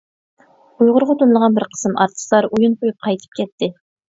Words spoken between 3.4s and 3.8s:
كەتتى.